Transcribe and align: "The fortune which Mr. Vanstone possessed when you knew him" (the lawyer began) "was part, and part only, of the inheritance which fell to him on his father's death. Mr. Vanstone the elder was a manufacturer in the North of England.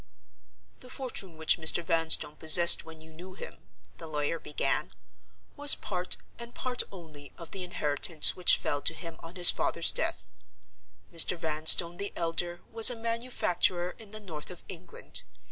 "The 0.79 0.89
fortune 0.89 1.37
which 1.37 1.59
Mr. 1.59 1.83
Vanstone 1.83 2.35
possessed 2.37 2.83
when 2.83 3.01
you 3.01 3.13
knew 3.13 3.35
him" 3.35 3.59
(the 3.99 4.07
lawyer 4.07 4.39
began) 4.39 4.93
"was 5.55 5.75
part, 5.75 6.17
and 6.39 6.55
part 6.55 6.81
only, 6.91 7.33
of 7.37 7.51
the 7.51 7.63
inheritance 7.63 8.35
which 8.35 8.57
fell 8.57 8.81
to 8.81 8.95
him 8.95 9.17
on 9.19 9.35
his 9.35 9.51
father's 9.51 9.91
death. 9.91 10.31
Mr. 11.13 11.37
Vanstone 11.37 11.97
the 11.97 12.13
elder 12.15 12.61
was 12.71 12.89
a 12.89 12.95
manufacturer 12.95 13.91
in 13.99 14.09
the 14.09 14.19
North 14.19 14.49
of 14.49 14.63
England. 14.67 15.21